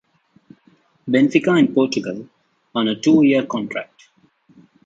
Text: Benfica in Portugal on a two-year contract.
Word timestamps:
Benfica 1.07 1.59
in 1.59 1.71
Portugal 1.75 2.27
on 2.73 2.87
a 2.87 2.95
two-year 2.99 3.45
contract. 3.45 4.09